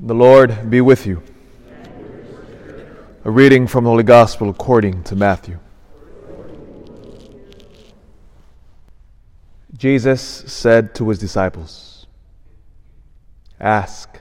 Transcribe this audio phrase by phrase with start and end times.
[0.00, 1.22] The Lord be with you.
[3.24, 5.58] A reading from the Holy Gospel according to Matthew.
[9.76, 12.06] Jesus said to his disciples,
[13.60, 14.18] Ask,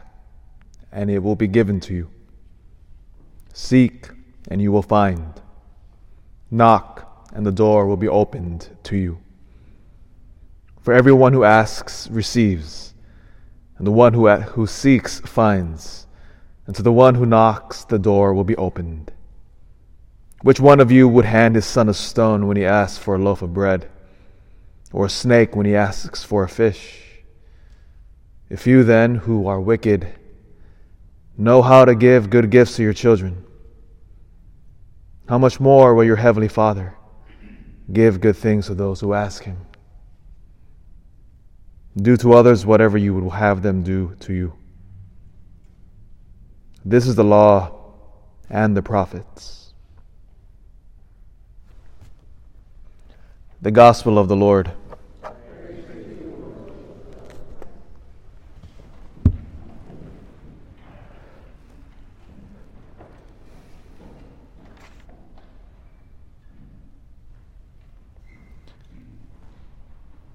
[0.92, 2.10] and it will be given to you.
[3.54, 4.10] Seek,
[4.50, 5.42] and you will find.
[6.52, 9.20] Knock, and the door will be opened to you.
[10.82, 12.94] For everyone who asks receives,
[13.82, 16.06] and the one who, who seeks finds,
[16.68, 19.12] and to the one who knocks the door will be opened.
[20.44, 23.18] Which one of you would hand his son a stone when he asks for a
[23.18, 23.90] loaf of bread,
[24.94, 27.24] or a snake when he asks for a fish?
[28.52, 30.14] If you then, who are wicked,
[31.36, 33.44] know how to give good gifts to your children,
[35.28, 36.96] how much more will your heavenly Father
[37.92, 39.58] give good things to those who ask him?
[41.98, 44.54] Do to others whatever you would have them do to you.
[46.86, 47.72] This is the law
[48.50, 49.74] and the prophets.
[53.62, 54.72] The Gospel of the Lord.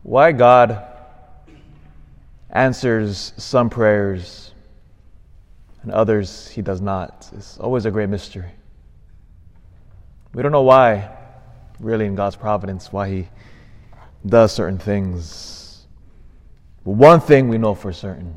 [0.03, 0.96] Why God
[2.57, 4.53] answers some prayers
[5.83, 7.31] and others he does not.
[7.37, 8.51] It's always a great mystery.
[10.33, 11.17] We don't know why,
[11.79, 13.29] really, in God's providence, why he
[14.25, 15.87] does certain things.
[16.85, 18.37] But one thing we know for certain,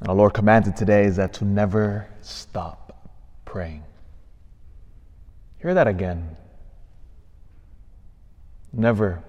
[0.00, 3.10] and our Lord commanded today, is that to never stop
[3.44, 3.84] praying.
[5.58, 6.36] Hear that again.
[8.72, 9.22] Never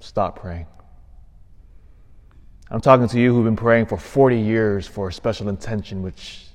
[0.00, 0.66] stop praying.
[2.68, 6.46] I'm talking to you who've been praying for 40 years for a special intention, which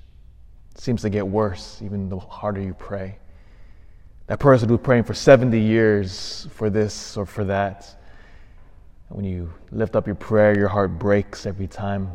[0.75, 3.17] seems to get worse even the harder you pray.
[4.27, 7.95] That person who's praying for 70 years for this or for that.
[9.07, 12.11] When you lift up your prayer, your heart breaks every time.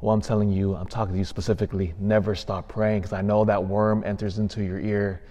[0.00, 3.44] Well, I'm telling you, I'm talking to you specifically, never stop praying because I know
[3.44, 5.22] that worm enters into your ear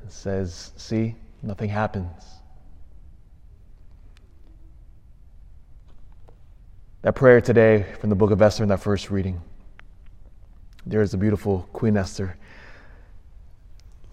[0.00, 2.22] and says, See, nothing happens.
[7.02, 9.42] That prayer today from the book of Esther in that first reading.
[10.86, 12.36] There is a beautiful Queen Esther.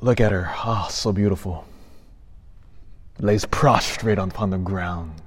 [0.01, 0.45] Look at her.
[0.49, 1.65] Ah, oh, so beautiful.
[3.19, 5.21] Lays prostrate upon the ground.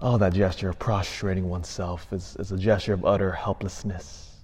[0.00, 4.34] Oh, that gesture of prostrating oneself is, is a gesture of utter helplessness.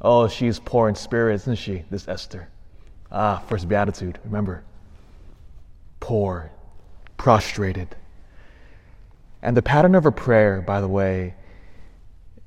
[0.00, 2.48] Oh, she's poor in spirit, isn't she, this Esther?
[3.12, 4.64] Ah, first beatitude, remember.
[6.00, 6.50] Poor,
[7.16, 7.94] prostrated.
[9.42, 11.34] And the pattern of her prayer, by the way,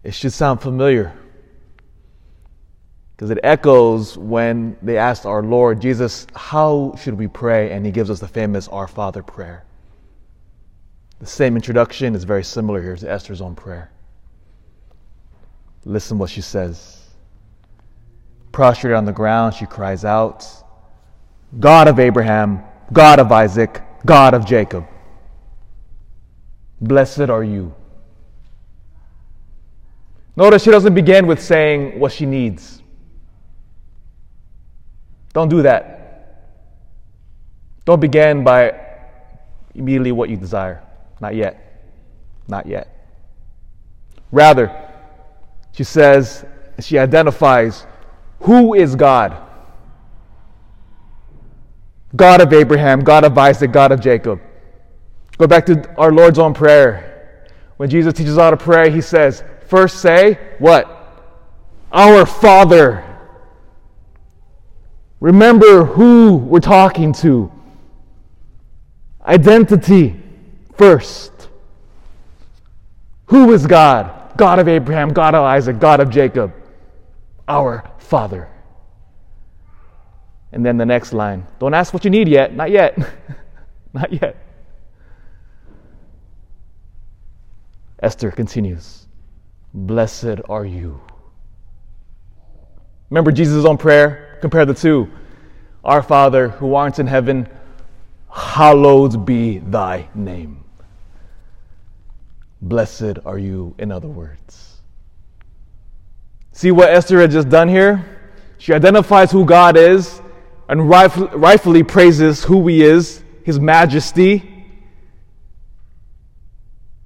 [0.04, 1.14] it should sound familiar
[3.16, 7.72] because it echoes when they asked our Lord, Jesus, how should we pray?
[7.72, 9.64] And he gives us the famous Our Father prayer.
[11.20, 13.90] The same introduction is very similar here to Esther's own prayer.
[15.86, 17.04] Listen what she says.
[18.52, 20.46] Prostrate on the ground, she cries out,
[21.60, 24.86] God of Abraham, God of Isaac, God of Jacob.
[26.82, 27.74] Blessed are you.
[30.36, 32.82] Notice she doesn't begin with saying what she needs.
[35.34, 35.96] Don't do that.
[37.86, 38.74] Don't begin by
[39.74, 40.84] immediately what you desire.
[41.22, 41.84] Not yet.
[42.48, 42.88] Not yet.
[44.32, 44.72] Rather,
[45.72, 46.46] she says,
[46.80, 47.86] she identifies
[48.42, 49.42] who is God?
[52.16, 54.40] God of Abraham, God of Isaac, God of Jacob.
[55.38, 57.48] Go back to our Lord's own prayer.
[57.78, 60.90] When Jesus teaches how to pray, he says, first say, what?
[61.92, 63.04] Our Father.
[65.20, 67.52] Remember who we're talking to.
[69.26, 70.16] Identity
[70.78, 71.32] first.
[73.28, 74.38] Who is God?
[74.38, 76.54] God of Abraham, God of Isaac, God of Jacob.
[77.48, 78.50] Our Father.
[80.52, 82.56] And then the next line don't ask what you need yet.
[82.56, 82.98] Not yet.
[83.94, 84.45] Not yet.
[88.02, 89.08] Esther continues,
[89.74, 91.02] Blessed are you.
[93.10, 94.38] Remember Jesus' own prayer?
[94.42, 95.10] Compare the two.
[95.84, 97.48] Our Father, who art in heaven,
[98.30, 100.64] hallowed be thy name.
[102.62, 104.82] Blessed are you, in other words.
[106.52, 108.04] See what Esther had just done here?
[108.58, 110.22] She identifies who God is
[110.68, 114.55] and rightfully praises who he is, his majesty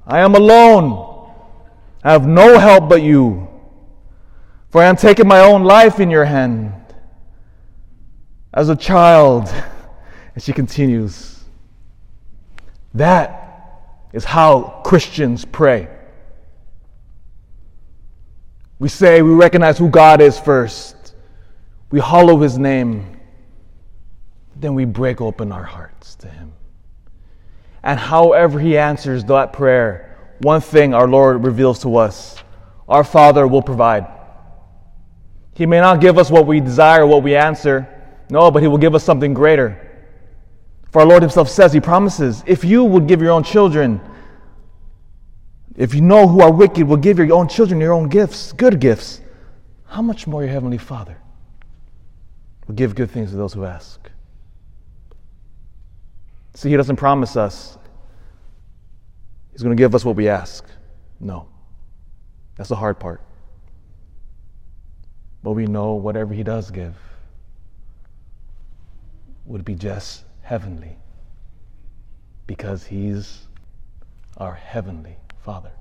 [0.05, 1.31] I am alone.
[2.03, 3.47] I have no help but you.
[4.69, 6.73] For I am taking my own life in your hand.
[8.53, 9.53] As a child.
[10.35, 11.43] And she continues.
[12.95, 13.43] That
[14.13, 15.87] is how Christians pray.
[18.79, 21.02] We say we recognize who God is first
[21.93, 23.19] we hollow his name,
[24.55, 26.51] then we break open our hearts to him.
[27.83, 32.43] And however he answers that prayer, one thing our Lord reveals to us
[32.89, 34.07] our Father will provide.
[35.53, 37.87] He may not give us what we desire, what we answer,
[38.27, 39.79] no, but he will give us something greater.
[40.89, 44.01] For our Lord Himself says, He promises, if you would give your own children,
[45.75, 48.79] if you know who are wicked will give your own children your own gifts, good
[48.79, 49.21] gifts,
[49.85, 51.17] how much more your Heavenly Father
[52.75, 54.09] give good things to those who ask?
[56.53, 57.77] See, He doesn't promise us
[59.53, 60.65] He's going to give us what we ask.
[61.19, 61.47] No.
[62.57, 63.21] That's the hard part.
[65.43, 66.95] But we know whatever He does give
[69.45, 70.97] would be just heavenly
[72.47, 73.47] because He's
[74.37, 75.71] our heavenly Father.